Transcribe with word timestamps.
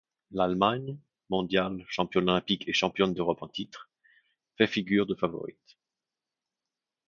L'Allemagne, 0.31 0.97
mondiale, 1.29 1.85
championne 1.87 2.27
olympique 2.31 2.67
et 2.67 2.73
championne 2.73 3.13
d'Europe 3.13 3.43
en 3.43 3.47
titre, 3.47 3.91
fait 4.57 4.65
figure 4.65 5.05
de 5.05 5.13
favorite. 5.13 5.77